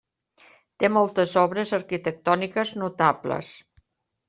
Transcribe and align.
Té 0.83 0.89
moltes 0.93 1.35
obres 1.43 1.75
arquitectòniques 1.79 2.73
notables. 2.87 3.55